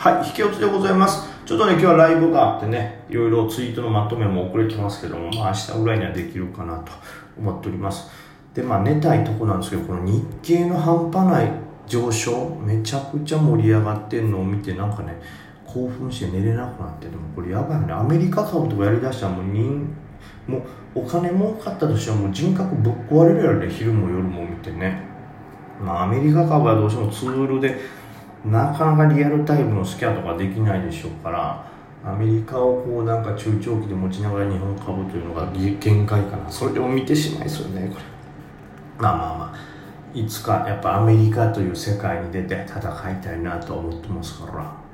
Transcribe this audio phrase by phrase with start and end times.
[0.00, 1.28] はい、引き落ちでございます。
[1.44, 6.92] ちょっとね、今日はライブがあってね、いろいろツイートのまとめも遅れてますけども、まあ明日ぐらいにはできるかなと
[7.38, 8.10] 思っております。
[8.54, 11.52] で、まあ寝たいとこなんですけど、この日経の半端ない
[11.86, 15.20] 上昇、めちゃくちゃ盛り上がってんのを見て、なんかね、
[15.66, 17.92] 興奮して寝れなくなって、でもこれやばいよね。
[17.92, 19.86] アメリカ株とかやりだしたらもう人、
[20.46, 20.64] も
[20.94, 25.02] うお金儲かったとしてももう人格ぶっ壊れるやろね、昼も夜も見てね。
[25.78, 27.99] まあアメリカ株はどうしてもツールで、
[28.44, 31.70] なかなかリアルタイムのスキャンとかできないでしょうから
[32.04, 36.50] アメリカをこうなんか中長期で持ちながら日本株というのが限界かな。
[36.50, 38.04] それでも見てしまいそうねこれ。
[38.98, 39.70] まあまあまあ。
[40.12, 42.80] いつかやっぱアメリカという世界に出て戦
[43.12, 44.89] いたいなと思ってますから。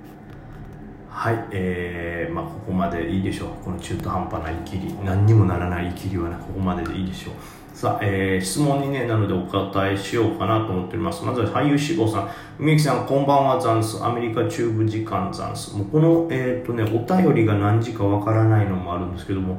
[1.17, 7.35] はいえー、まあここまでいいでしょうこの中途半端なイキリ何にもならないイキリはねここまででいいでしょう
[7.75, 11.23] さあ、えー、質問にね、なのでお答えしようかなと思っております。
[11.23, 12.31] まずは俳優志望さん。
[12.59, 14.03] みゆきさん、こんばんは、ザンス。
[14.03, 15.77] アメリカ中部時間ザンス。
[15.77, 19.59] もうこの、えっ、ー、とね、お便りが何時かわからないのもあるんですけども、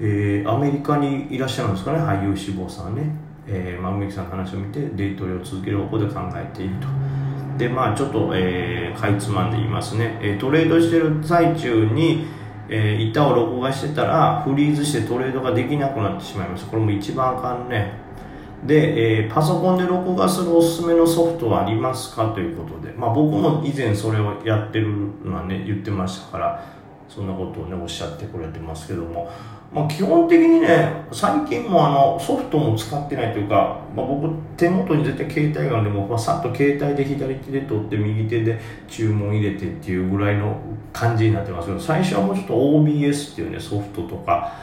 [0.00, 3.02] えー、アメリカにいらっしゃるんですかね、俳優志望さんね。
[3.46, 7.07] えー、まあ、みゆきさんの話を見て、デートレを続ける方向で考えていると。
[7.58, 10.18] で、まあ、ちょっと、えー、かいつまんで言いますね。
[10.22, 12.26] え、トレードしてる最中に、
[12.70, 17.92] えー、板を録画してたらフリーズしてトレードができなくなってしまいましたこれも一番あかんね。
[18.66, 24.88] で、えー、パソコンで録画するおすすめのソフトはありますかということで、まあ、僕も以前それをやってる
[25.24, 26.64] のはね言ってましたから
[27.08, 29.30] そんなことをねおっしゃってくれてますけども、
[29.70, 40.58] まあ、基本的にね最近もあのソフトも使ってないというか、まあ、僕手元に絶対携帯があるんでもうさっと携帯で左手で取って右手で注文入れてっていうぐらいの
[40.94, 44.54] 感じになってますけど最初はもうちょっと OBS っていうねソフトとか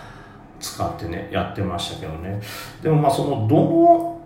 [0.59, 2.41] 使ってねやってましたけどね。
[2.81, 4.21] でもまあそのどの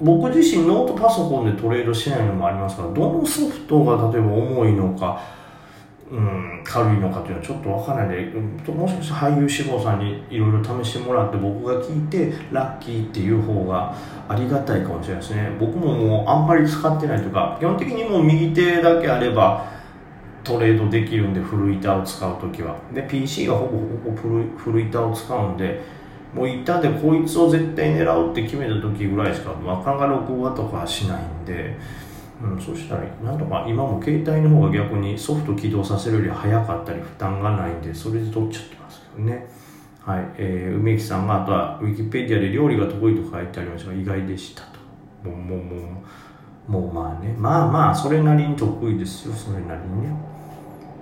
[0.00, 5.20] 僕自身ノートパソコンでトレードしないのもありますからどのソフトが例えば重いのか
[6.10, 13.94] うん、軽いのかというのはちょっとわからないでもしかして俳優志望さんにいろいろ試してもらって僕が聞いてラッキーっていう方が
[14.28, 15.50] ありがたいかもしれないですね。
[15.60, 19.70] 僕ももうあんまり使ってないというか基本的にもう右手だけあれば
[20.42, 22.76] トレードできるんで古板を使う時は。
[22.92, 25.80] で PC はほぼほぼ古古板を使うんで
[26.34, 31.76] もう板でこいつを絶対狙うって決めた時ぐらいしかなかなか録画とかしないんで。
[32.42, 39.46] うん、そしたらなんとか今も携帯の方が逆にソフト起動させるより早かったり負担がないんでそれで撮っちゃってますけどね。
[40.04, 40.24] はい。
[40.38, 44.62] えー、梅木さんがあとはウィキペディアで料理が得意と書いてありましたが意外でした
[45.22, 45.28] と。
[45.28, 46.02] もうもうも
[46.68, 47.34] うもうまあね。
[47.36, 50.14] まあまあそれなりに得意ですよそれなりにね。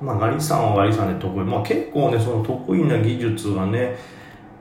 [0.00, 1.44] まあガリさんはガリさんで得意。
[1.44, 3.96] まあ結構ねその得意な技術はね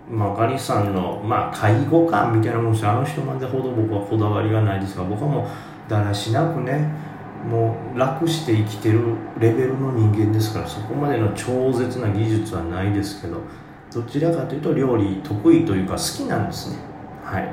[0.09, 5.47] まあ、ガリさんの、まあ、介護官みたいなもんですあの人までほど僕はこだわりがないですが僕はもう
[5.87, 6.89] だらしなくね
[7.47, 8.99] もう楽して生きてる
[9.39, 13.41] レベルの人間ですからそこまでの超絶な技術はないですけど
[13.93, 16.77] どちらかというと料理得意というか好きなんですね。
[17.23, 17.49] はい、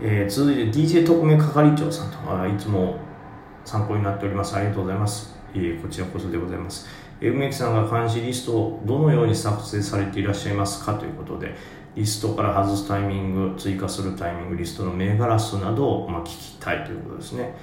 [0.00, 2.96] えー、続いて DJ 特命係長さんとあいつも
[3.64, 4.56] 参考になっております。
[4.56, 6.88] ありがとうございます、えー、こちらこそでございます。
[7.20, 11.54] 梅木さんが監視リストをどのように作成されていらっしゃいますかということで
[11.96, 17.56] リストから外すタイミング追加するタイミングリストの銘柄数などを、ま、聞きたいということですね、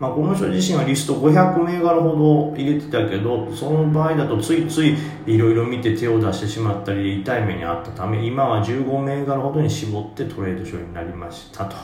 [0.00, 4.96] まあ、この人自身はリスト500銘柄ほど入れてたけどその場合だとついつい
[5.26, 11.76] いろいろ見て手を出してしまったり痛い目にあったため今は15銘柄ほどに絞ってトレード処理になりましたと。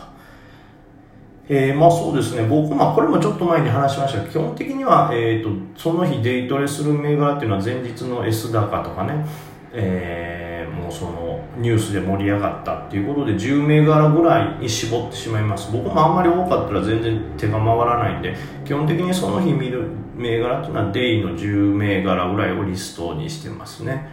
[1.52, 9.26] えー、まあそうですね、僕、まあこれもちょっと前に話しました、基本的には、えっ、ー、と、その日デイトレする銘柄っていうのは前日の S 高とかね、
[9.72, 15.70] えー、もうそのニュースで盛り上がったっていうことで10銘柄ぐらいに絞ってしまいます。
[15.72, 19.84] 僕もあんまり多かったら全然手が回らないんで基本的にその日見る
[20.16, 24.08] 銘柄っていうのはデイの10銘柄ぐらいをリストにしてますね。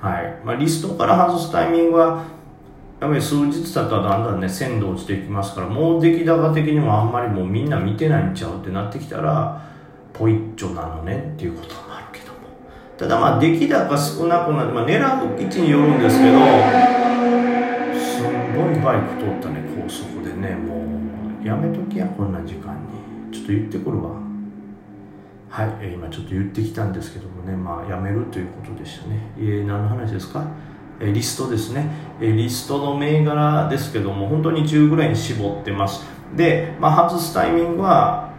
[0.00, 0.36] はい。
[0.44, 2.24] まあ、リストから外すタイミングは
[3.00, 9.60] やっぱり数日経ったらだんだんね鮮度落ちていきますからもう出来高的にもあんまりもうみんな見てないんちゃうってなってきたら
[10.12, 11.74] ポイッチョなのねっていうこと
[12.98, 16.38] ただまあ出来高少なくなって、まあ、狙う位置によるんですけど
[17.98, 21.46] すんごいバイク通ったね高速でねもう。
[21.46, 23.32] やめときやこんな時間に。
[23.32, 24.12] ちょっと言ってくるわ。
[25.48, 29.18] はい、え、今ちょっと言ってきたんですけどもねまあやめるということでしたね。
[29.36, 30.46] えー、何の話ですか？
[31.00, 31.90] えリストですね。
[32.20, 36.04] えリストの銘柄ですけども本当に10ぐらいに絞ってます。
[36.36, 38.32] で、まあ、外すタイミングは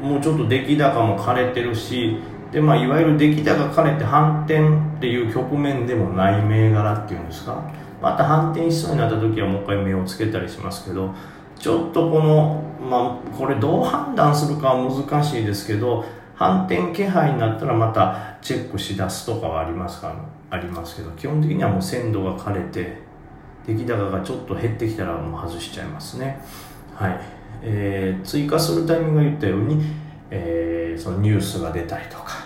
[0.00, 2.18] もうちょっと出来高も枯れてるし
[2.56, 7.70] で、まあ、いわゆる出来高枯れて反転っていう局面でもない銘柄っていうんですか？
[8.00, 11.14] また反転しそうになった時はもう一回目をつけたりしますけど
[11.58, 16.02] ちょっとこの、まあ、これどう判断するかは難しいですけど
[16.34, 20.16] 反転気配になったらまたチェックしだすとかはありますか？
[20.48, 22.96] ありますけど基本的にはもう鮮度が枯れて
[23.66, 26.40] 出来高がちょっと減ってきたらもう外しちゃいますね。
[26.94, 27.20] はい、
[27.62, 29.82] えー、追加するタイミングが言ったように、
[30.30, 32.45] えー、そのニュースが出たりとか。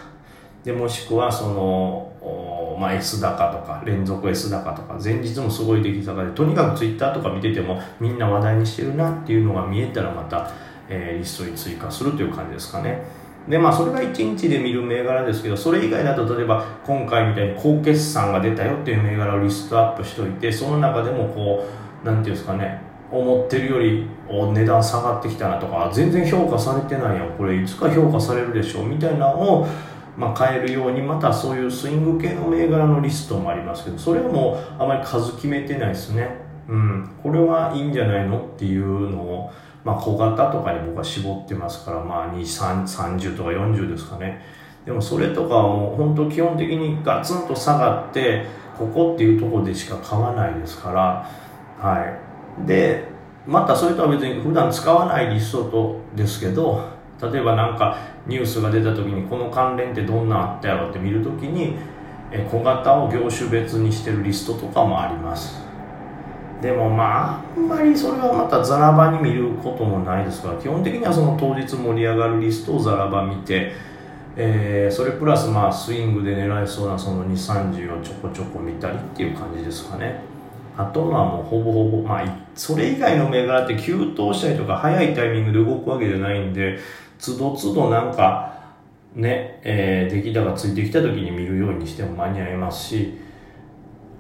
[0.65, 10.51] でもしくはその、まあ、S 高とか連続 S 高とか前日もすごい出来高でとにかく Twitter とか見ててもみんな話題にしてるなっていうのが見えたらまた、
[10.89, 13.03] えー、リストに追加するという感じですかね。
[13.49, 21.67] でまあそれが1日で見る銘柄ですけどそれ以外だと例えば今回みたいに高決算が出たよっていう銘柄をリストアップしておいてその中でもこ
[22.05, 29.67] う何ていうんですかね思ってるより値段下がってきたなとか全然評価されてないやんこれいつか評価されるでしょうみたいなのを
[30.21, 36.29] まあ、変えるようにまたそういうスイング系の銘柄のリストもありますけどそれはもうあまり数決めてないですね
[36.69, 39.51] うんこれはいいんじゃないのっていうのを
[39.85, 44.41] まあ、小型とかに僕は絞ってますから、まあ、30とか40ですかね。
[44.85, 48.47] でもそれとかはもう本当基本的にガツンと下がって、
[48.79, 51.27] ここっていうところでしか買わないですから、
[51.79, 52.19] は
[52.63, 52.67] い。
[52.67, 53.05] で、
[53.47, 56.83] またそれとは別に普段使わないリストとですけど、
[57.23, 61.77] 例えばなんかニュースが出た時にこの関連ってどんなあったやろって見るときに、
[62.51, 65.71] 小型を業種別にしてるリストとかもあります。
[66.61, 73.73] でもまああんまりそれはまたザラバに見ることもないですから基本的にはその当日盛り上がるリストをザラバ見て、
[74.37, 80.21] えー、それプラスまあスイングで狙えそうなその230をちょこちょこ見たりっていう感じですかね
[80.77, 86.79] あとはもうほぼほぼまあそれ以外の銘柄って急騰したりとか早いタイミングで動くわけじゃないんで
[87.21, 88.59] つどつどなんか
[89.15, 93.19] ね、えー、出来高ついてきた時に見るようにしても間に合いますし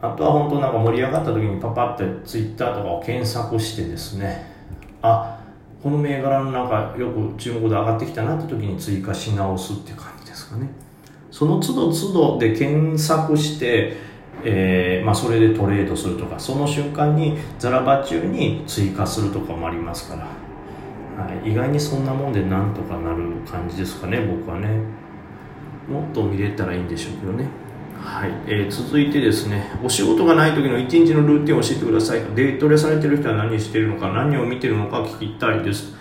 [0.02, 4.50] あとは本当なんか盛り上がった時にパパってツイッターとかを検索してですね
[5.02, 5.40] あ
[5.82, 10.68] この銘柄のなんかよく注目で上がってきたなって時に追加し直すって感じですかね。
[11.30, 14.10] その都度都度で検索して
[14.42, 20.26] えーまあ、それでトレードするとかその瞬間にザラバ中に追加するとかもありますから、
[21.20, 24.68] はい、意外にそんなもんでなんとかなる感じですかね僕はね
[25.88, 27.46] もっと見れたらいいんでしょうけどね
[28.02, 32.20] はい、えー、続いてですね、お仕事がない時の一日のルーティンを教えてください。
[32.34, 35.94] デートレされてる人は何してるのか、何を見てるのか聞きたいです。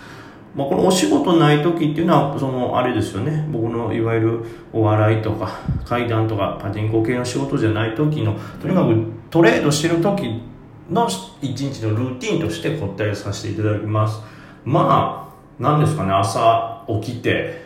[0.54, 8.96] まあ、このお仕事ない時っていうのは、その、あれですよね、僕のいわゆるお笑いとか、階段とか、パチンコ系の仕事じゃない時の、とにかく
[9.28, 10.42] トレードしてる時
[10.90, 11.06] の
[11.42, 14.20] 一日のルーティンとして答えさせていただきます。
[14.64, 17.60] まあ、何ですかね、朝起きて、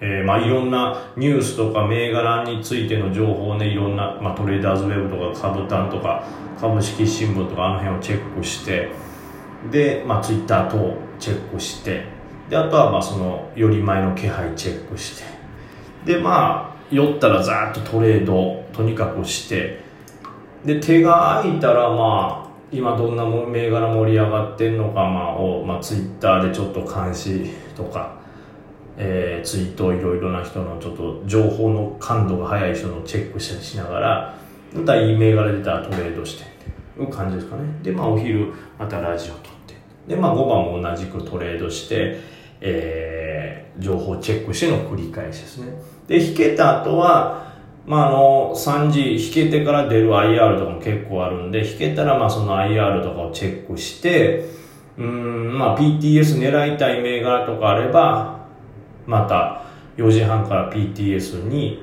[0.00, 6.24] えー、まあいろんなニュースとか銘柄についての情報をねいろんな、まあ、トレーダーズウェブとか株単とか
[6.60, 8.90] 株式新聞とかあの辺をチェックして
[9.72, 12.04] で、まあ、ツイッター等チェックして
[12.48, 15.24] であとはまあそのより前の気配チェックして
[16.04, 19.80] でまあ酔ったらざーっとトレードとにかくして
[20.64, 28.18] で手が空いたらまあ今どんな銘柄盛り上がってんのか、まあ、を、まあ、ツイッターでちょっと監視とか
[29.00, 34.34] えー、ツイートいろいろな人のちょっと情報の感度が速い人のチェックししながら
[34.74, 36.46] またいい銘柄出たらトレードしてっ
[36.96, 37.62] ていう感じですかね。
[37.82, 39.74] でまあお昼またラジオ撮って。
[40.08, 42.18] でまあ5番も同じくトレードして、
[42.60, 45.72] えー、情報チェックしての繰り返しですね。
[46.08, 47.47] で引けた後は
[47.88, 54.44] まあ、あの、3時引けてから出る IR とかも結構あるんで、引けたらまあその IR とかをチェックして、
[54.98, 58.46] うん、まあ PTS 狙いたい銘柄とかあれば、
[59.06, 59.62] また
[59.96, 61.82] 4時半から PTS に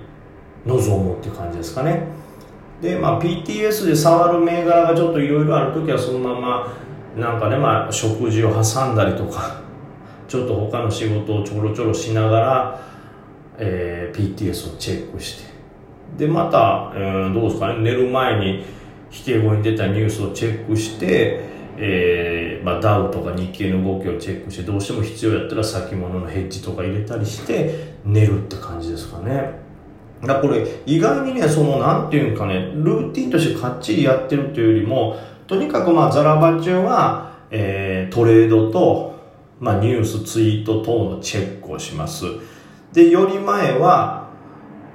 [0.64, 2.04] 臨むって感じですかね。
[2.82, 6.74] で、まあ、PTS で触る銘柄がちょっといろいろある時はそのまま
[7.18, 9.62] なんかね、まあ、食事を挟んだりとか
[10.28, 12.80] ちょっと他の仕事をちょろちょろしながら、
[13.58, 15.55] えー、PTS をチェックして。
[16.18, 18.66] でまた、えー、どうですかね寝る前に
[19.12, 29.66] 引け後に出たニュースをチェックしてえーまあ、ダウとか日経の動きをチェックしてどうしても必要やったら先物のヘッジとか入れたりして寝るって感じですかね。
[30.24, 39.20] だこれ意外にねそのなんていうんかねルーティンとしてかっちりやってるというよりもとにかくまあザラバ中は、えー、トレードと、
[39.60, 42.26] まあ、ニュースツイート等のチェックをします。
[42.94, 44.25] でより前は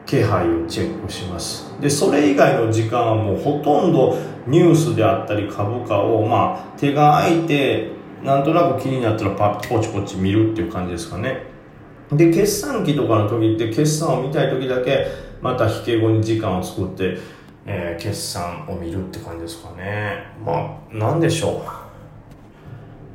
[0.07, 1.73] 気配をチェックします。
[1.81, 4.17] でそれ以外の時間はもうほとんど
[4.47, 7.93] ニュースであったり株価をまあ手が空いて
[8.23, 11.45] なんとなく気になったらパッポチポチ見るっていう感じですかね。
[12.13, 15.07] で決算期とかの時って決算を見たい時だけ
[15.41, 17.17] また引け後に時間を作って、
[17.65, 20.27] えー、決算を見るって感じですかね。
[20.45, 21.63] まあなんでしょ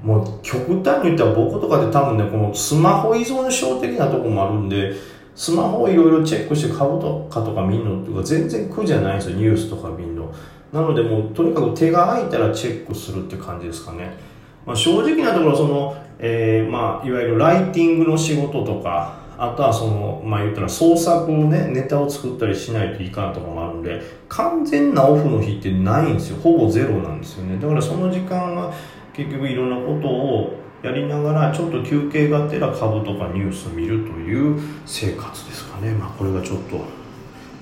[0.03, 0.05] う。
[0.05, 4.93] もう極端に言ったら僕とかで多分ねこのスマホ依存症的なとこもあるんで
[5.35, 10.33] スマホをいろいろチェックして株とかとか見るのっていうか全然苦じゃないんですよニュースとか見るの
[10.71, 14.17] なのでもうとにかく手が空いたらチェックするって感じですかね、
[14.65, 26.37] まあ、正直なところその、えー、まあいわゆるライティングの仕事とかあとはその、まあ言ったら創作をね、ネタを作ったりしないといかんとかもあるんで、完全なオフの日ってないんですよ。
[26.41, 27.57] ほぼゼロなんですよね。
[27.57, 28.73] だからその時間は
[29.13, 36.79] 結局いろんなことをやりながらちょっと休憩がてら株とかニュース見るという生活ですかねまあこれがちょっと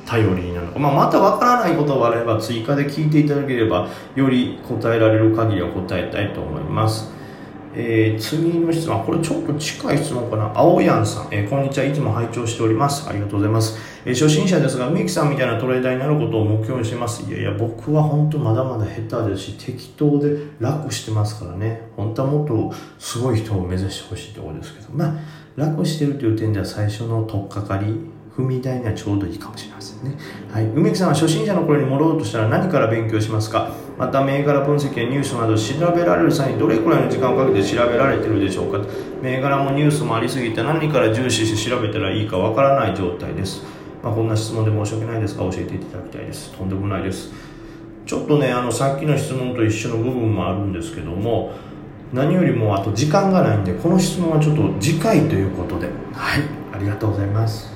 [0.06, 7.14] 頼りになるのか、まあ、また分からないことがあれば追加で聞いていただければより答えられる限りは答えたいと思います
[7.76, 10.52] えー、次の質問、これちょっと近い質問かな。
[10.56, 11.86] 青やんさん、えー、こんにちは。
[11.86, 13.10] いつも拝聴しております。
[13.10, 13.93] ありがとうございます。
[14.06, 17.30] えー、初心者ですが、梅木さんみたいなトレーダーになることを目標にしてます。
[17.30, 21.90] いやいや、僕は本当まだまだ下手ですし、適当で楽してますからね。
[21.96, 25.16] 本当はもっとすごい人を目指してほしいところですけど、まあ、
[25.56, 30.18] 楽してるという点では最初の取っかかり、踏み台にはちょうどいいかもしれませんね。
[30.52, 30.66] はい。
[30.66, 33.70] 梅木さんは初心者の頃に戻ろうとしたら何から勉強しますか？
[33.96, 38.80] また銘柄分析やニュースなど調べられる際にどれくらいの時間をかけて調べられてるでしょうか？
[39.22, 43.62] 銘柄もニュースもありすぎて何から重視して調べたらいいかわからない状態です。
[44.04, 46.52] まあ、こんな質問で申し訳ないですが教えていただきたいです。
[46.52, 47.32] とんでもないです。
[48.06, 51.54] ちょっとね、あの、さっきの質問と一緒の部分もあるんですけども、
[52.12, 56.44] 何よりもあと時間がないんで、この質問はちょっと次回ということで、はい、
[56.74, 57.72] ありがとうございます。